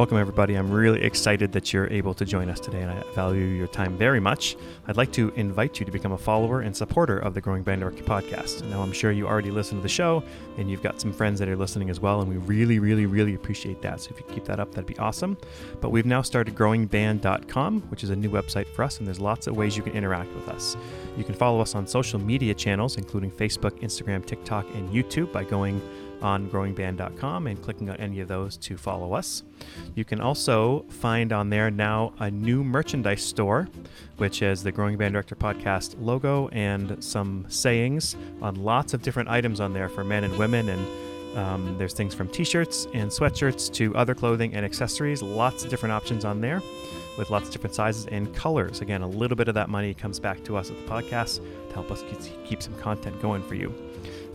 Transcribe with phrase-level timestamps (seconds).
[0.00, 0.54] Welcome, everybody.
[0.54, 3.98] I'm really excited that you're able to join us today, and I value your time
[3.98, 4.56] very much.
[4.86, 7.82] I'd like to invite you to become a follower and supporter of the Growing Band
[7.82, 8.64] Director podcast.
[8.70, 10.24] Now, I'm sure you already listen to the show,
[10.56, 13.34] and you've got some friends that are listening as well, and we really, really, really
[13.34, 14.00] appreciate that.
[14.00, 15.36] So if you keep that up, that'd be awesome.
[15.82, 19.48] But we've now started growingband.com, which is a new website for us, and there's lots
[19.48, 20.78] of ways you can interact with us.
[21.18, 25.44] You can follow us on social media channels, including Facebook, Instagram, TikTok, and YouTube by
[25.44, 25.82] going
[26.22, 29.42] on growingband.com and clicking on any of those to follow us.
[29.94, 33.68] You can also find on there now a new merchandise store,
[34.16, 39.28] which is the Growing Band Director podcast logo and some sayings on lots of different
[39.28, 40.68] items on there for men and women.
[40.68, 40.86] And
[41.38, 45.70] um, there's things from t shirts and sweatshirts to other clothing and accessories, lots of
[45.70, 46.60] different options on there
[47.18, 48.80] with lots of different sizes and colors.
[48.80, 51.74] Again, a little bit of that money comes back to us at the podcast to
[51.74, 52.02] help us
[52.44, 53.89] keep some content going for you.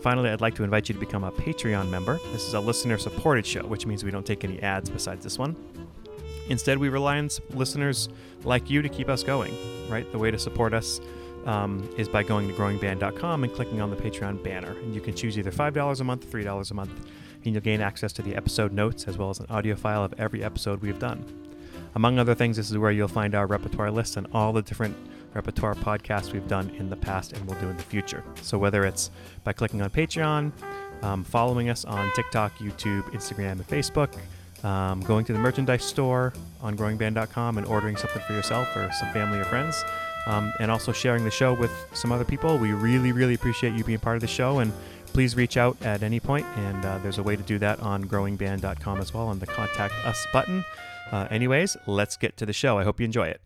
[0.06, 2.20] Finally, I'd like to invite you to become a Patreon member.
[2.30, 5.36] This is a listener supported show, which means we don't take any ads besides this
[5.36, 5.56] one.
[6.48, 8.08] Instead, we rely on listeners
[8.44, 9.52] like you to keep us going,
[9.88, 10.08] right?
[10.12, 11.00] The way to support us
[11.44, 14.78] um, is by going to growingband.com and clicking on the Patreon banner.
[14.78, 17.10] And you can choose either $5 a month, $3 a month,
[17.44, 20.14] and you'll gain access to the episode notes as well as an audio file of
[20.18, 21.24] every episode we've done.
[21.94, 24.96] Among other things, this is where you'll find our repertoire list and all the different
[25.34, 28.24] repertoire podcasts we've done in the past and will do in the future.
[28.42, 29.10] So whether it's
[29.44, 30.52] by clicking on Patreon,
[31.02, 34.16] um, following us on TikTok, YouTube, Instagram, and Facebook,
[34.64, 39.12] um, going to the merchandise store on growingband.com and ordering something for yourself or some
[39.12, 39.84] family or friends,
[40.26, 42.58] um, and also sharing the show with some other people.
[42.58, 44.72] We really, really appreciate you being part of the show, and
[45.12, 48.04] please reach out at any point, and uh, there's a way to do that on
[48.04, 50.64] growingband.com as well on the Contact Us button.
[51.12, 52.78] Uh, anyways, let's get to the show.
[52.78, 53.40] I hope you enjoy it.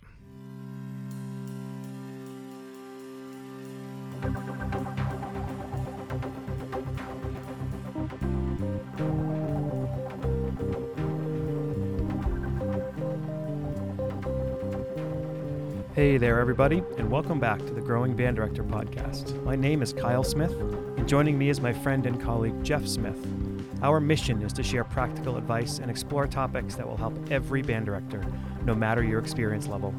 [15.92, 19.42] Hey there, everybody, and welcome back to the Growing Band Director podcast.
[19.42, 23.18] My name is Kyle Smith, and joining me is my friend and colleague Jeff Smith.
[23.82, 27.86] Our mission is to share practical advice and explore topics that will help every band
[27.86, 28.22] director,
[28.64, 29.94] no matter your experience level,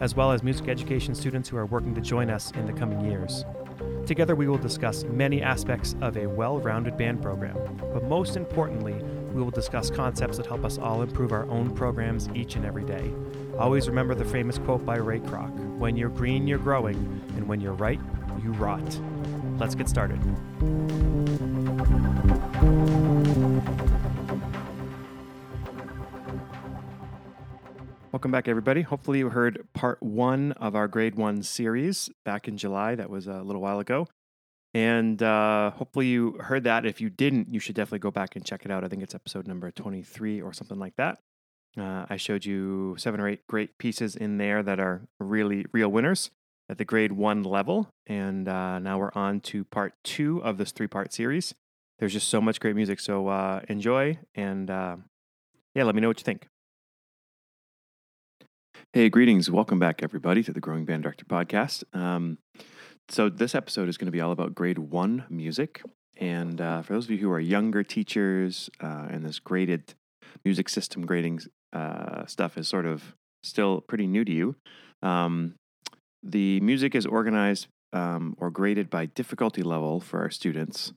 [0.00, 3.04] as well as music education students who are working to join us in the coming
[3.04, 3.44] years.
[4.06, 7.58] Together, we will discuss many aspects of a well rounded band program,
[7.92, 8.94] but most importantly,
[9.34, 12.84] we will discuss concepts that help us all improve our own programs each and every
[12.84, 13.12] day.
[13.58, 16.96] Always remember the famous quote by Ray Kroc When you're green, you're growing,
[17.36, 18.00] and when you're right,
[18.42, 18.98] you rot.
[19.58, 20.20] Let's get started.
[28.26, 28.82] Welcome back, everybody.
[28.82, 32.96] Hopefully, you heard part one of our grade one series back in July.
[32.96, 34.08] That was a little while ago.
[34.74, 36.84] And uh, hopefully, you heard that.
[36.84, 38.82] If you didn't, you should definitely go back and check it out.
[38.82, 41.20] I think it's episode number 23 or something like that.
[41.78, 45.92] Uh, I showed you seven or eight great pieces in there that are really real
[45.92, 46.32] winners
[46.68, 47.90] at the grade one level.
[48.08, 51.54] And uh, now we're on to part two of this three part series.
[52.00, 52.98] There's just so much great music.
[52.98, 54.96] So uh, enjoy and uh,
[55.76, 56.48] yeah, let me know what you think.
[58.92, 59.50] Hey, greetings.
[59.50, 61.84] Welcome back, everybody, to the Growing Band Director podcast.
[61.94, 62.38] Um,
[63.08, 65.82] so, this episode is going to be all about grade one music.
[66.16, 69.94] And uh, for those of you who are younger teachers uh, and this graded
[70.44, 71.40] music system grading
[71.72, 74.56] uh, stuff is sort of still pretty new to you.
[75.02, 75.56] Um,
[76.22, 80.92] the music is organized um, or graded by difficulty level for our students,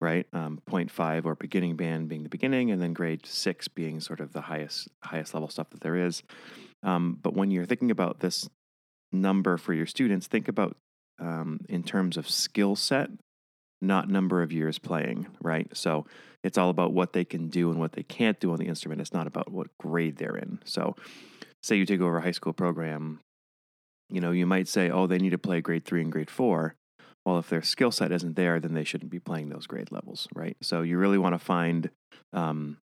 [0.00, 0.26] right?
[0.32, 4.32] Um, 0.5 or beginning band being the beginning, and then grade six being sort of
[4.32, 6.22] the highest highest level stuff that there is.
[6.84, 8.48] Um, but when you're thinking about this
[9.12, 10.76] number for your students, think about
[11.18, 13.08] um, in terms of skill set,
[13.80, 15.68] not number of years playing, right?
[15.76, 16.06] So
[16.42, 19.00] it's all about what they can do and what they can't do on the instrument.
[19.00, 20.60] It's not about what grade they're in.
[20.64, 20.94] So,
[21.62, 23.20] say you take over a high school program,
[24.10, 26.74] you know, you might say, oh, they need to play grade three and grade four.
[27.24, 30.28] Well, if their skill set isn't there, then they shouldn't be playing those grade levels,
[30.34, 30.58] right?
[30.60, 31.88] So you really want to find,
[32.34, 32.76] um,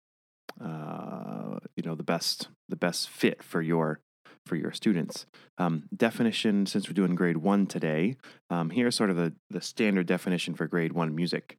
[0.59, 4.01] uh, you know, the best the best fit for your
[4.45, 5.25] for your students.
[5.57, 8.15] Um, definition, since we're doing grade one today,
[8.49, 11.57] um, here's sort of the, the standard definition for grade one music.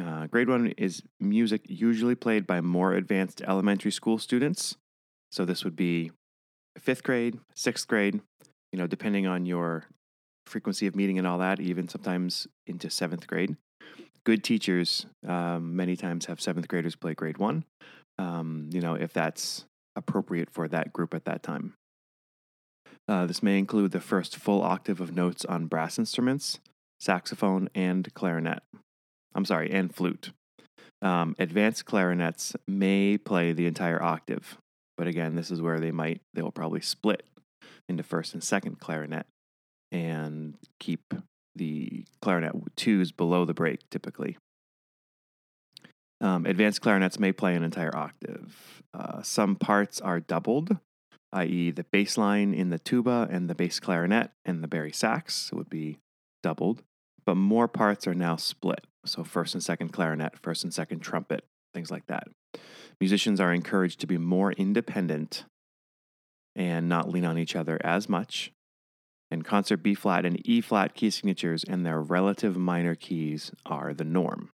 [0.00, 4.76] Uh, grade one is music usually played by more advanced elementary school students.
[5.30, 6.10] So this would be
[6.78, 8.20] fifth grade, sixth grade,
[8.72, 9.84] you know, depending on your
[10.46, 13.56] frequency of meeting and all that, even sometimes into seventh grade.
[14.28, 17.64] Good teachers um, many times have seventh graders play grade one,
[18.18, 19.64] um, you know, if that's
[19.96, 21.72] appropriate for that group at that time.
[23.08, 26.58] Uh, this may include the first full octave of notes on brass instruments,
[27.00, 28.62] saxophone, and clarinet.
[29.34, 30.32] I'm sorry, and flute.
[31.00, 34.58] Um, advanced clarinets may play the entire octave.
[34.98, 37.22] But again, this is where they might, they'll probably split
[37.88, 39.24] into first and second clarinet
[39.90, 41.14] and keep
[41.58, 44.38] the clarinet twos below the break typically.
[46.20, 48.82] Um, advanced clarinets may play an entire octave.
[48.92, 50.78] Uh, some parts are doubled,
[51.32, 55.52] i.e., the bass line in the tuba and the bass clarinet and the bari sax
[55.52, 55.98] would be
[56.42, 56.82] doubled,
[57.24, 58.84] but more parts are now split.
[59.04, 62.28] So, first and second clarinet, first and second trumpet, things like that.
[63.00, 65.44] Musicians are encouraged to be more independent
[66.56, 68.52] and not lean on each other as much.
[69.30, 73.92] And concert B flat and E flat key signatures and their relative minor keys are
[73.92, 74.50] the norm.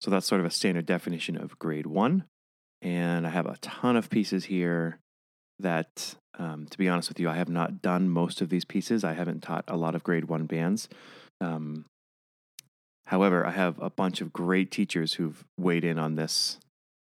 [0.00, 2.24] So that's sort of a standard definition of grade one.
[2.80, 4.98] And I have a ton of pieces here
[5.60, 9.04] that, um, to be honest with you, I have not done most of these pieces.
[9.04, 10.88] I haven't taught a lot of grade one bands.
[11.40, 11.84] Um,
[13.06, 16.58] however, I have a bunch of great teachers who've weighed in on this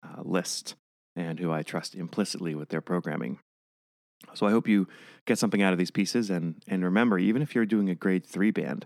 [0.03, 0.75] uh, list
[1.15, 3.39] and who I trust implicitly with their programming.
[4.33, 4.87] So I hope you
[5.25, 6.29] get something out of these pieces.
[6.29, 8.85] And, and remember, even if you're doing a grade three band,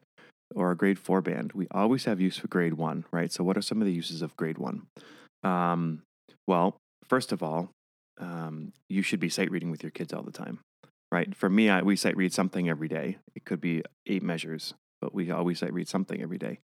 [0.55, 3.31] or a grade four band, we always have use for grade one, right?
[3.31, 4.83] So, what are some of the uses of grade one?
[5.43, 6.03] Um,
[6.47, 6.77] well,
[7.07, 7.71] first of all,
[8.19, 10.59] um, you should be sight reading with your kids all the time,
[11.11, 11.35] right?
[11.35, 13.17] For me, I, we sight read something every day.
[13.35, 16.59] It could be eight measures, but we always sight read something every day.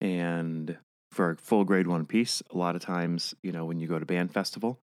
[0.00, 0.76] And
[1.12, 3.98] for a full grade one piece, a lot of times, you know, when you go
[3.98, 4.78] to band festival,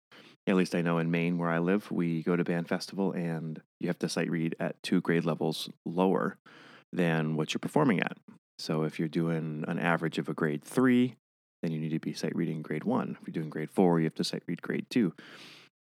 [0.46, 3.60] at least I know in Maine where I live, we go to band festival and
[3.78, 6.36] you have to sight read at two grade levels lower
[6.92, 8.16] than what you're performing at.
[8.58, 11.16] So if you're doing an average of a grade three,
[11.62, 13.16] then you need to be sight reading grade one.
[13.20, 15.14] If you're doing grade four, you have to sight read grade two.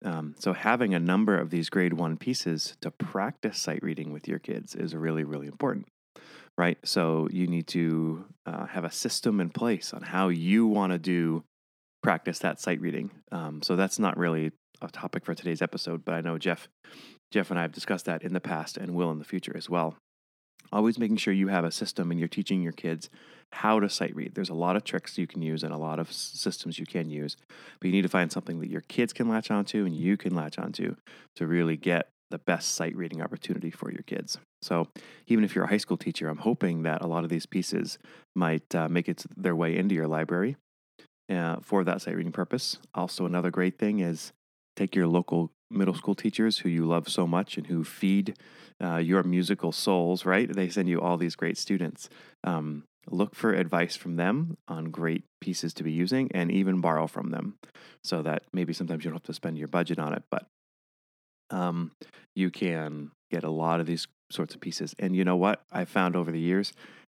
[0.03, 4.27] Um, so having a number of these grade one pieces to practice sight reading with
[4.27, 5.87] your kids is really, really important,
[6.57, 6.77] right?
[6.83, 10.99] So you need to uh, have a system in place on how you want to
[10.99, 11.43] do
[12.03, 13.12] practice that sight reading.
[13.31, 14.51] Um, so that's not really
[14.81, 16.68] a topic for today's episode, but I know Jeff,
[17.31, 19.69] Jeff and I have discussed that in the past and will in the future as
[19.69, 19.95] well
[20.71, 23.09] always making sure you have a system and you're teaching your kids
[23.53, 24.33] how to sight read.
[24.33, 27.09] There's a lot of tricks you can use and a lot of systems you can
[27.09, 27.36] use,
[27.80, 30.33] but you need to find something that your kids can latch onto and you can
[30.33, 30.95] latch onto
[31.36, 34.38] to really get the best sight reading opportunity for your kids.
[34.62, 34.88] So,
[35.27, 37.97] even if you're a high school teacher, I'm hoping that a lot of these pieces
[38.36, 40.56] might uh, make it their way into your library
[41.31, 42.78] uh, for that sight reading purpose.
[42.94, 44.33] Also, another great thing is
[44.75, 48.38] take your local middle school teachers who you love so much and who feed
[48.83, 50.51] uh, your musical souls, right?
[50.54, 52.10] They send you all these great students.
[52.44, 57.07] Um, look for advice from them on great pieces to be using and even borrow
[57.07, 57.56] from them
[58.04, 60.45] so that maybe sometimes you don't have to spend your budget on it, but
[61.50, 61.92] um,
[62.36, 64.95] you can get a lot of these sorts of pieces.
[65.00, 65.62] And you know what?
[65.72, 66.74] I found over the years,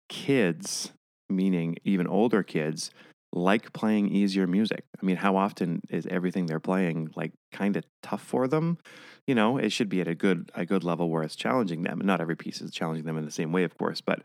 [0.09, 0.91] kids,
[1.29, 2.91] meaning even older kids,
[3.33, 4.85] like playing easier music.
[5.01, 8.77] I mean, how often is everything they're playing like kind of tough for them?
[9.25, 11.99] You know, it should be at a good a good level where it's challenging them.
[12.03, 14.21] Not every piece is challenging them in the same way, of course, but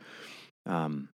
[0.67, 1.09] um,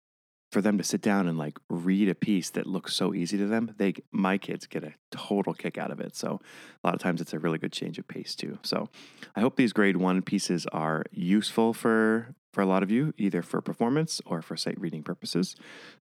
[0.52, 3.48] for them to sit down and like read a piece that looks so easy to
[3.48, 6.16] them, they my kids get a total kick out of it.
[6.16, 6.40] So
[6.84, 8.60] a lot of times it's a really good change of pace too.
[8.64, 8.90] So
[9.36, 13.44] I hope these grade one pieces are useful for for a lot of you, either
[13.44, 15.56] for performance or for sight reading purposes.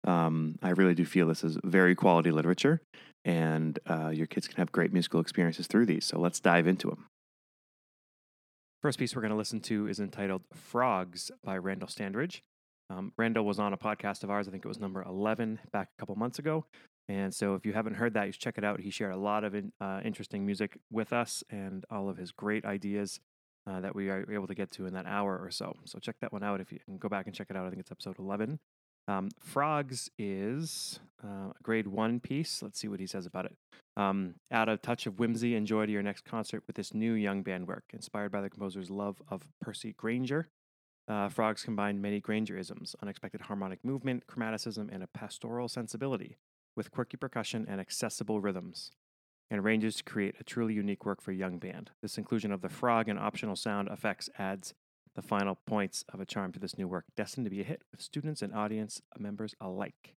[0.06, 2.80] Um, I really do feel this is very quality literature,
[3.26, 6.06] and uh, your kids can have great musical experiences through these.
[6.06, 7.08] So let's dive into them.
[8.82, 12.40] First piece we're going to listen to is entitled Frogs by Randall Standridge.
[12.90, 14.48] Um, Randall was on a podcast of ours.
[14.48, 16.64] I think it was number 11 back a couple months ago.
[17.10, 18.80] And so if you haven't heard that, you should check it out.
[18.80, 22.64] He shared a lot of uh, interesting music with us and all of his great
[22.64, 23.20] ideas
[23.68, 25.76] uh, that we are able to get to in that hour or so.
[25.86, 27.66] So check that one out if you can go back and check it out.
[27.66, 28.60] I think it's episode 11.
[29.08, 32.62] Um, Frogs is uh, a grade one piece.
[32.64, 33.56] Let's see what he says about it.
[33.98, 37.14] Um, add a touch of whimsy and joy to your next concert with this new
[37.14, 40.50] young band work, inspired by the composer's love of Percy Grainger.
[41.08, 46.38] Uh, frogs combine many Graingerisms, unexpected harmonic movement, chromaticism, and a pastoral sensibility,
[46.76, 48.92] with quirky percussion and accessible rhythms,
[49.50, 51.92] and ranges to create a truly unique work for young band.
[52.02, 54.74] This inclusion of the frog and optional sound effects adds
[55.16, 57.84] the final points of a charm to this new work, destined to be a hit
[57.92, 60.16] with students and audience members alike.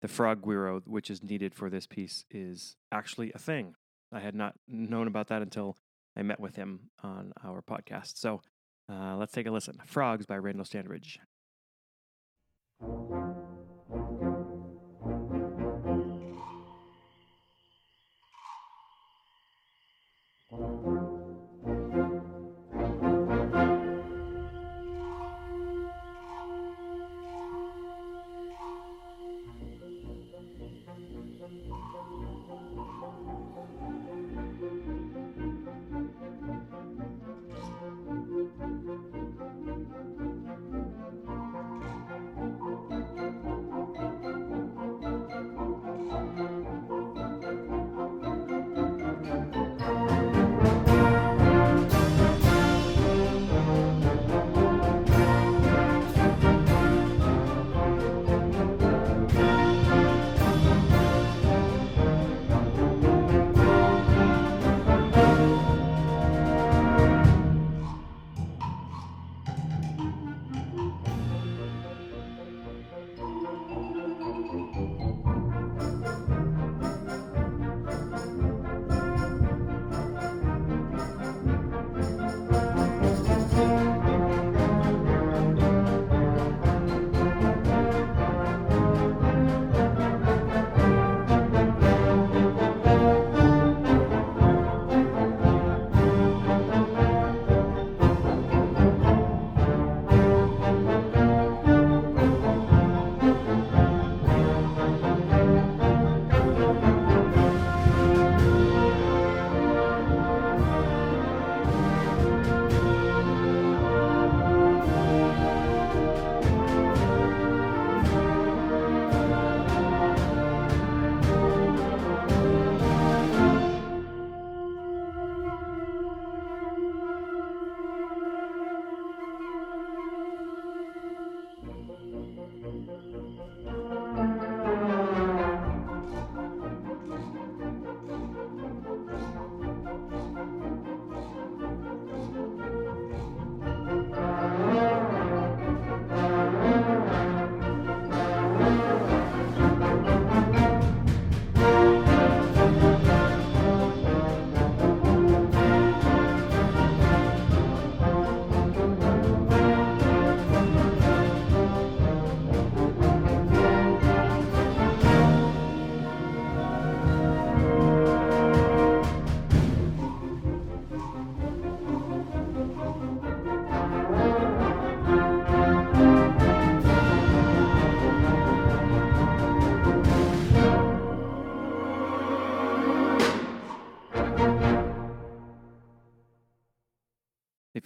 [0.00, 3.76] The frog guiro, which is needed for this piece, is actually a thing.
[4.12, 5.76] I had not known about that until
[6.16, 8.18] I met with him on our podcast.
[8.18, 8.42] So
[8.90, 9.78] uh, let's take a listen.
[9.86, 11.18] Frogs by Randall Standridge.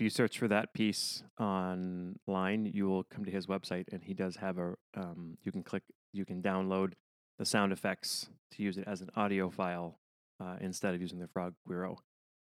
[0.06, 4.36] You search for that piece online, you will come to his website, and he does
[4.36, 4.74] have a.
[4.96, 5.82] Um, you can click,
[6.12, 6.92] you can download
[7.40, 9.98] the sound effects to use it as an audio file
[10.40, 11.96] uh, instead of using the Frog Guiro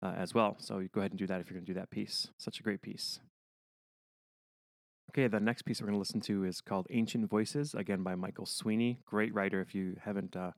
[0.03, 0.57] uh, as well.
[0.59, 2.31] So you go ahead and do that if you're going to do that piece.
[2.37, 3.21] Such a great piece.
[5.12, 8.17] Okay, the next piece we're going to listen to is called Ancient Voices, again by
[8.17, 8.99] Michael Sweeney.
[9.07, 9.61] Great writer.
[9.61, 10.50] If you haven't uh,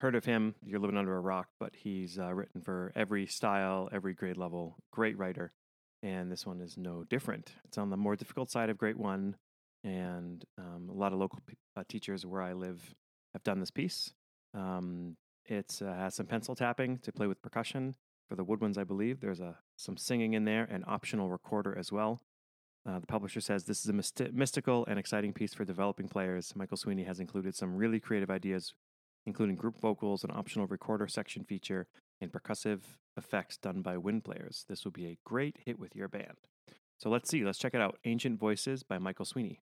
[0.00, 3.88] heard of him, you're living under a rock, but he's uh, written for every style,
[3.92, 4.78] every grade level.
[4.90, 5.52] Great writer.
[6.04, 7.52] And this one is no different.
[7.64, 9.36] It's on the more difficult side of grade one.
[9.82, 12.94] And um, a lot of local p- uh, teachers where I live
[13.32, 14.12] have done this piece.
[14.52, 17.94] Um, it uh, has some pencil tapping to play with percussion.
[18.28, 21.90] For the woodwinds, I believe there's a some singing in there, and optional recorder as
[21.90, 22.20] well.
[22.86, 26.54] Uh, the publisher says this is a mysti- mystical and exciting piece for developing players.
[26.54, 28.74] Michael Sweeney has included some really creative ideas,
[29.26, 31.86] including group vocals, an optional recorder section feature,
[32.20, 32.80] and percussive
[33.16, 34.64] effects done by wind players.
[34.68, 36.36] This will be a great hit with your band.
[36.98, 37.44] So let's see.
[37.44, 37.98] Let's check it out.
[38.04, 39.60] Ancient Voices by Michael Sweeney.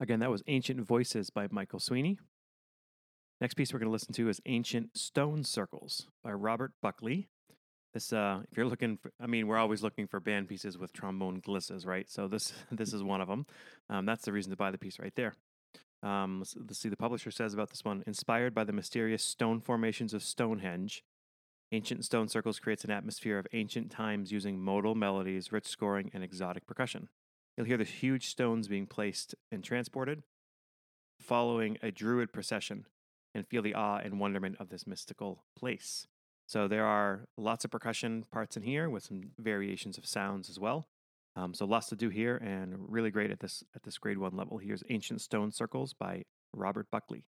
[0.00, 2.18] Again, that was Ancient Voices by Michael Sweeney.
[3.38, 7.28] Next piece we're going to listen to is Ancient Stone Circles by Robert Buckley.
[7.92, 10.92] This, uh, if you're looking for, I mean, we're always looking for band pieces with
[10.92, 12.08] trombone glisses, right?
[12.10, 13.46] So this, this is one of them.
[13.90, 15.34] Um, that's the reason to buy the piece right there.
[16.02, 16.88] Um, let's, let's see.
[16.88, 21.04] The publisher says about this one: inspired by the mysterious stone formations of Stonehenge,
[21.72, 26.24] Ancient Stone Circles creates an atmosphere of ancient times using modal melodies, rich scoring, and
[26.24, 27.08] exotic percussion.
[27.56, 30.22] You'll hear the huge stones being placed and transported,
[31.18, 32.86] following a druid procession,
[33.34, 36.06] and feel the awe and wonderment of this mystical place.
[36.46, 40.58] So there are lots of percussion parts in here with some variations of sounds as
[40.58, 40.88] well.
[41.36, 44.36] Um, so lots to do here, and really great at this at this grade one
[44.36, 44.58] level.
[44.58, 47.24] Here's Ancient Stone Circles by Robert Buckley.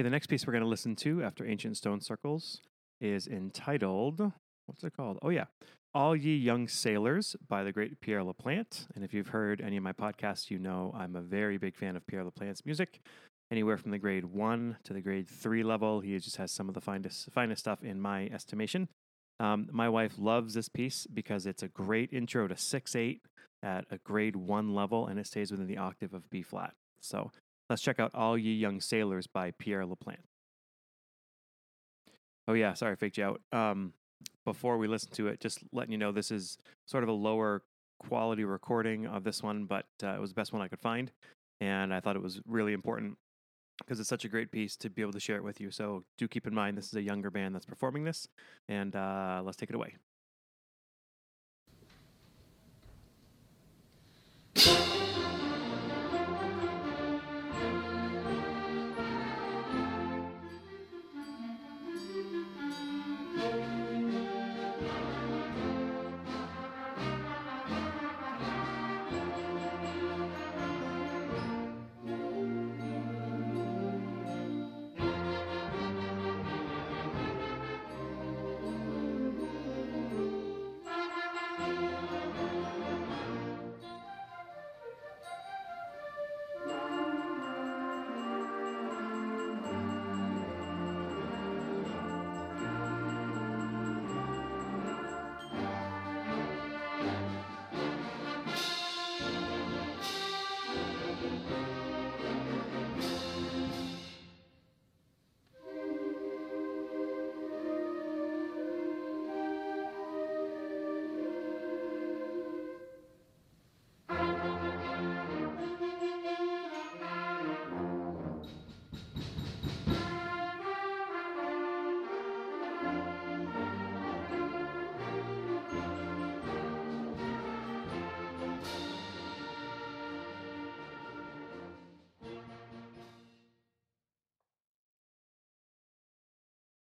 [0.00, 2.62] Okay, the next piece we're going to listen to after Ancient Stone Circles
[3.02, 4.32] is entitled,
[4.64, 5.18] what's it called?
[5.20, 5.44] Oh, yeah.
[5.92, 8.86] All Ye Young Sailors by the great Pierre LaPlante.
[8.94, 11.96] And if you've heard any of my podcasts, you know I'm a very big fan
[11.96, 13.02] of Pierre LaPlante's music.
[13.52, 16.74] Anywhere from the grade one to the grade three level, he just has some of
[16.74, 18.88] the finest, finest stuff in my estimation.
[19.38, 23.20] Um, my wife loves this piece because it's a great intro to 6 8
[23.62, 26.72] at a grade one level and it stays within the octave of B flat.
[27.02, 27.32] So
[27.70, 30.26] Let's check out All Ye Young Sailors by Pierre LaPlante.
[32.48, 33.40] Oh, yeah, sorry, faked you out.
[33.52, 33.92] Um,
[34.44, 37.62] before we listen to it, just letting you know this is sort of a lower
[38.00, 41.12] quality recording of this one, but uh, it was the best one I could find.
[41.60, 43.16] And I thought it was really important
[43.78, 45.70] because it's such a great piece to be able to share it with you.
[45.70, 48.26] So do keep in mind this is a younger band that's performing this,
[48.68, 49.94] and uh, let's take it away.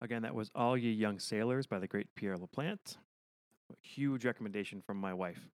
[0.03, 2.97] Again, that was All Ye Young Sailors by the great Pierre LaPlante.
[3.83, 5.49] Huge recommendation from my wife.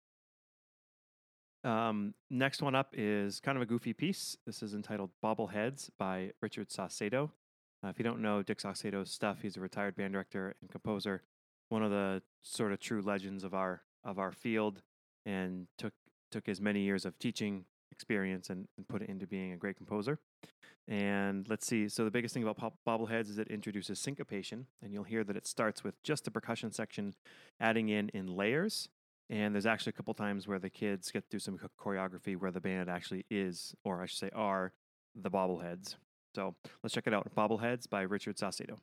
[1.65, 4.39] Um, next one up is kind of a goofy piece.
[4.47, 7.31] This is entitled Bobbleheads by Richard Saucedo.
[7.85, 11.25] Uh, if you don't know Dick Saucedo's stuff, he's a retired band director and composer,
[11.69, 14.81] one of the sort of true legends of our of our field,
[15.27, 15.93] and took
[16.31, 19.77] took his many years of teaching experience and, and put it into being a great
[19.77, 20.19] composer.
[20.87, 21.89] And let's see.
[21.89, 25.47] So the biggest thing about bobbleheads is it introduces syncopation, and you'll hear that it
[25.47, 27.15] starts with just the percussion section,
[27.61, 28.89] adding in in layers.
[29.31, 32.51] And there's actually a couple times where the kids get to do some choreography where
[32.51, 34.73] the band actually is, or I should say, are
[35.15, 35.97] the bobbleheads.
[36.35, 37.35] So let's check it out.
[37.35, 38.79] Bobbleheads by Richard Saucedo.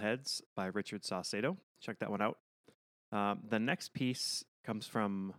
[0.00, 1.56] Was by Richard Saucedo.
[1.80, 2.38] Check that one out.
[3.12, 5.34] Um, the next piece comes from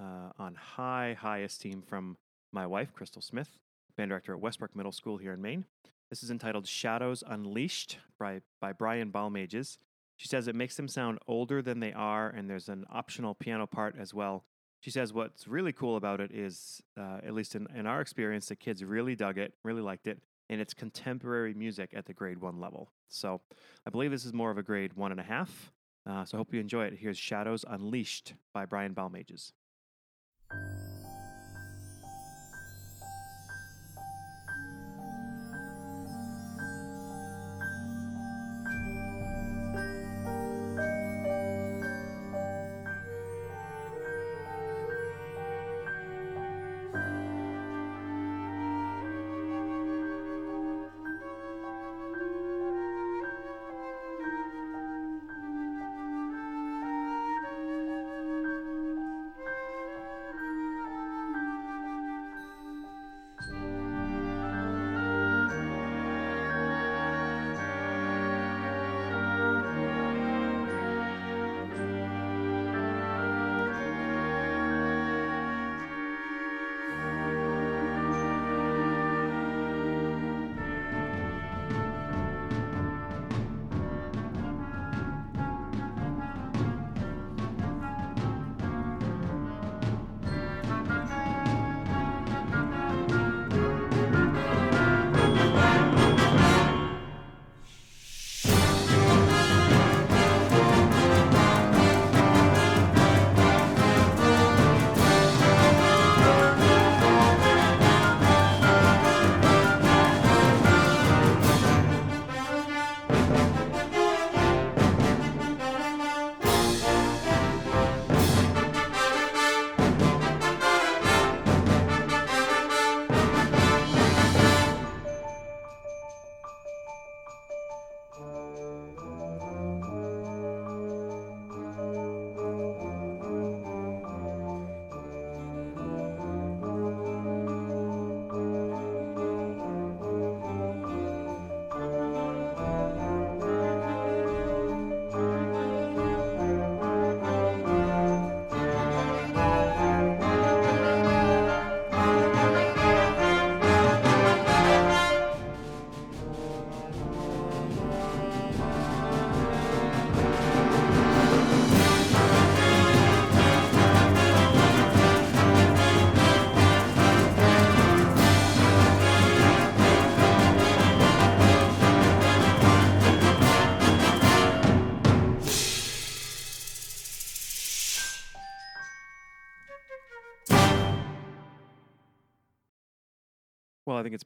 [0.00, 2.16] uh, on high, high esteem from
[2.52, 3.58] my wife, Crystal Smith,
[3.96, 5.64] band director at Westbrook Middle School here in Maine.
[6.10, 9.78] This is entitled Shadows Unleashed by, by Brian Balmages.
[10.16, 13.66] She says it makes them sound older than they are, and there's an optional piano
[13.66, 14.44] part as well.
[14.80, 18.46] She says what's really cool about it is, uh, at least in, in our experience,
[18.46, 20.18] the kids really dug it, really liked it,
[20.50, 22.90] and it's contemporary music at the grade one level.
[23.12, 23.40] So
[23.86, 25.72] I believe this is more of a grade one and a half.
[26.04, 26.94] Uh, so I hope you enjoy it.
[26.98, 29.52] Here's Shadows Unleashed by Brian Balmages.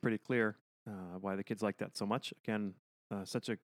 [0.06, 0.54] Pretty clear
[0.88, 2.32] uh, why the kids like that so much.
[2.44, 2.74] Again,
[3.10, 3.58] uh, such a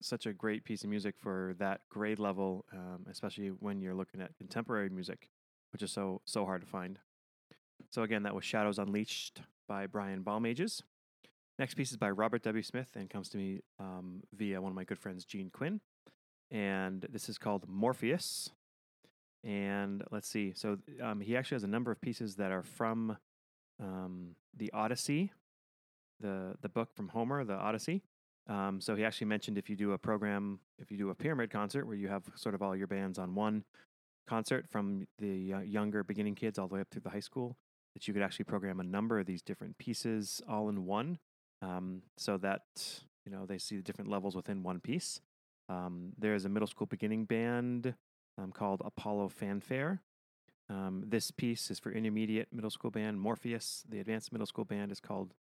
[0.00, 4.20] such a great piece of music for that grade level, um, especially when you're looking
[4.20, 5.28] at contemporary music,
[5.72, 7.00] which is so so hard to find.
[7.90, 10.82] So again, that was Shadows Unleashed by Brian Balmages.
[11.58, 12.62] Next piece is by Robert W.
[12.62, 15.80] Smith and comes to me um, via one of my good friends, Gene Quinn.
[16.52, 18.50] And this is called Morpheus.
[19.42, 20.52] And let's see.
[20.54, 23.16] So um, he actually has a number of pieces that are from
[23.80, 25.32] um, the Odyssey,
[26.22, 28.02] the the book from Homer, the Odyssey.
[28.48, 31.50] Um, so he actually mentioned if you do a program, if you do a pyramid
[31.50, 33.64] concert where you have sort of all your bands on one
[34.26, 37.56] concert from the uh, younger beginning kids all the way up through the high school,
[37.94, 41.18] that you could actually program a number of these different pieces all in one,
[41.60, 42.62] um, so that
[43.24, 45.20] you know they see the different levels within one piece.
[45.68, 47.94] Um, there's a middle school beginning band
[48.38, 50.00] um, called Apollo Fanfare.
[50.68, 53.84] Um, this piece is for intermediate middle school band Morpheus.
[53.88, 55.34] The advanced middle school band is called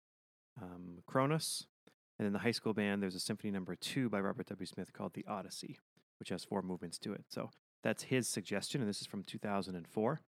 [0.62, 1.66] um, Kronos.
[2.18, 4.66] And then the high school band, there's a symphony number two by Robert W.
[4.66, 5.80] Smith called The Odyssey,
[6.20, 7.24] which has four movements to it.
[7.30, 7.50] So
[7.82, 10.22] that's his suggestion, and this is from 2004.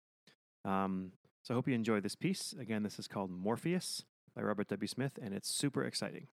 [0.64, 2.54] Um, so I hope you enjoy this piece.
[2.58, 4.04] Again, this is called Morpheus
[4.36, 4.86] by Robert W.
[4.86, 6.28] Smith, and it's super exciting.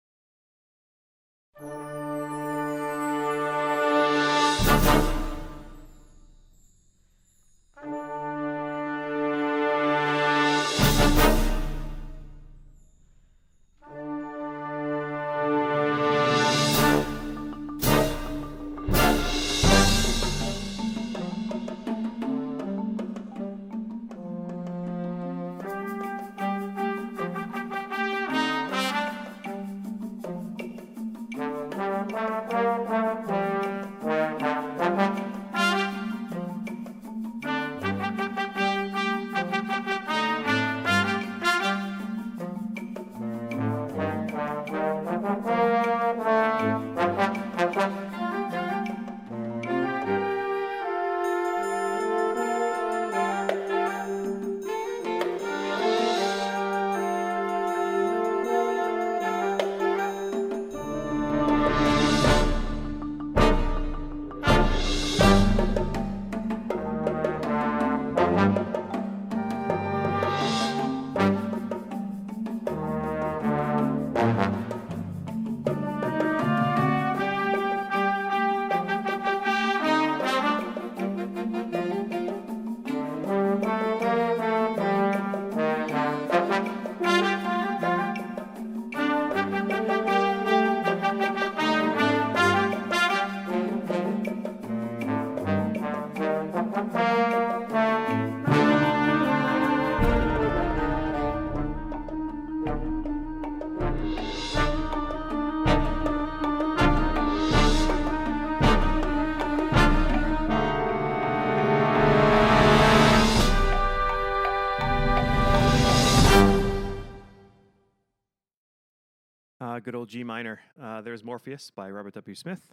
[120.07, 120.59] G minor.
[120.81, 122.33] Uh, there's Morpheus by Robert W.
[122.33, 122.65] Smith.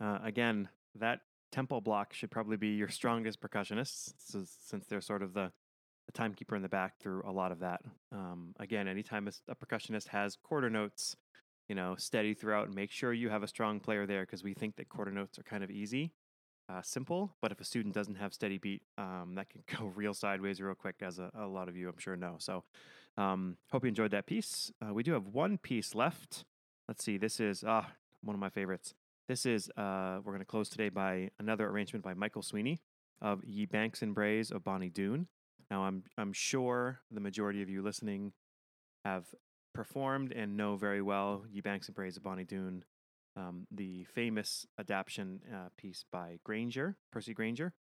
[0.00, 1.20] Uh, again, that
[1.52, 5.52] tempo block should probably be your strongest percussionist, so, since they're sort of the,
[6.06, 7.82] the timekeeper in the back through a lot of that.
[8.10, 11.14] Um, again, anytime a percussionist has quarter notes,
[11.68, 14.54] you know, steady throughout, and make sure you have a strong player there because we
[14.54, 16.12] think that quarter notes are kind of easy,
[16.70, 17.36] uh, simple.
[17.42, 20.74] But if a student doesn't have steady beat, um, that can go real sideways real
[20.74, 22.36] quick, as a, a lot of you I'm sure know.
[22.38, 22.64] So,
[23.18, 24.72] um, hope you enjoyed that piece.
[24.80, 26.44] Uh, we do have one piece left.
[26.92, 27.16] Let's see.
[27.16, 27.90] This is ah
[28.22, 28.92] one of my favorites.
[29.26, 32.82] This is uh, we're going to close today by another arrangement by Michael Sweeney
[33.22, 35.26] of Ye Banks and Braes of Bonnie Doon.
[35.70, 38.34] Now I'm I'm sure the majority of you listening
[39.06, 39.24] have
[39.72, 42.84] performed and know very well Ye Banks and Braes of Bonnie Doon,
[43.38, 47.72] um, the famous adaptation uh, piece by Grainger, Percy Grainger,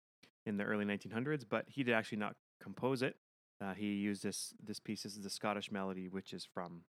[0.46, 1.44] in the early 1900s.
[1.50, 3.16] But he did actually not compose it.
[3.60, 5.02] Uh, he used this this piece.
[5.02, 6.82] This is the Scottish melody, which is from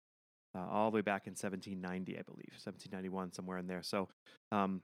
[0.55, 3.83] uh, all the way back in 1790, I believe, 1791, somewhere in there.
[3.83, 4.09] So,
[4.53, 4.83] um,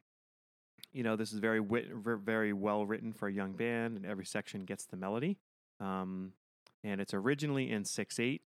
[0.93, 4.27] you know, this is very wit- very well written for a young band, and every
[4.27, 5.39] section gets the melody.
[5.81, 6.33] Um,
[6.83, 8.43] and it's originally in six eight,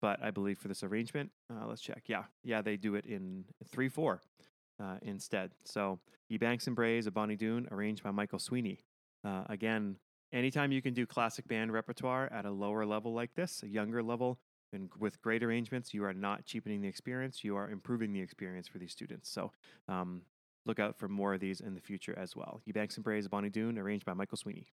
[0.00, 2.04] but I believe for this arrangement, uh, let's check.
[2.06, 4.20] Yeah, yeah, they do it in three four
[4.82, 5.52] uh, instead.
[5.64, 8.80] So, Ye Banks and Braes of Bonnie Doon, arranged by Michael Sweeney.
[9.24, 9.96] Uh, again,
[10.32, 14.02] anytime you can do classic band repertoire at a lower level like this, a younger
[14.02, 14.38] level,
[14.72, 17.42] and with great arrangements, you are not cheapening the experience.
[17.42, 19.30] You are improving the experience for these students.
[19.30, 19.52] So
[19.88, 20.22] um,
[20.66, 22.60] look out for more of these in the future as well.
[22.64, 24.68] Ye Banks and Braes, Bonnie Doon, arranged by Michael Sweeney.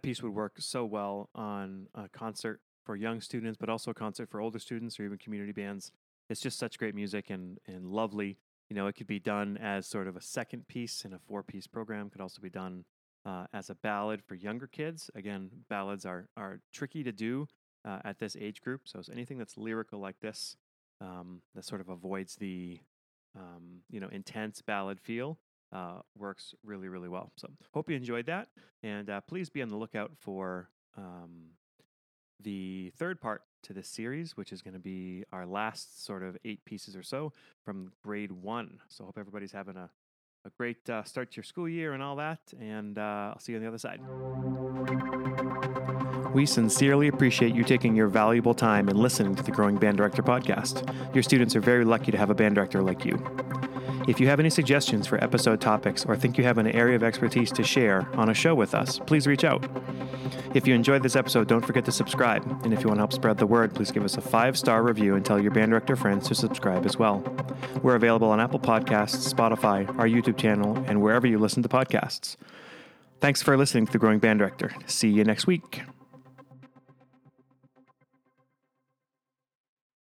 [0.00, 3.94] That piece would work so well on a concert for young students, but also a
[3.94, 5.92] concert for older students or even community bands.
[6.28, 8.38] It's just such great music and, and lovely.
[8.68, 11.42] You know, it could be done as sort of a second piece in a four
[11.42, 12.84] piece program, could also be done
[13.26, 15.10] uh, as a ballad for younger kids.
[15.14, 17.46] Again, ballads are, are tricky to do
[17.84, 18.82] uh, at this age group.
[18.84, 20.56] So, anything that's lyrical like this
[21.00, 22.78] um, that sort of avoids the
[23.36, 25.38] um, you know intense ballad feel
[25.72, 27.32] uh, works really really well.
[27.36, 28.48] So hope you enjoyed that,
[28.82, 31.50] and uh, please be on the lookout for um,
[32.42, 36.36] the third part to this series, which is going to be our last sort of
[36.44, 37.32] eight pieces or so
[37.64, 38.80] from grade one.
[38.88, 39.90] So hope everybody's having a
[40.44, 43.52] a great uh, start to your school year and all that, and uh, I'll see
[43.52, 44.00] you on the other side.
[46.32, 50.22] We sincerely appreciate you taking your valuable time and listening to the Growing Band Director
[50.22, 51.14] podcast.
[51.14, 53.16] Your students are very lucky to have a band director like you.
[54.08, 57.02] If you have any suggestions for episode topics or think you have an area of
[57.02, 59.64] expertise to share on a show with us, please reach out.
[60.54, 62.44] If you enjoyed this episode, don't forget to subscribe.
[62.64, 64.82] And if you want to help spread the word, please give us a five star
[64.82, 67.22] review and tell your band director friends to subscribe as well.
[67.82, 72.36] We're available on Apple Podcasts, Spotify, our YouTube channel, and wherever you listen to podcasts.
[73.20, 74.74] Thanks for listening to The Growing Band Director.
[74.86, 75.82] See you next week.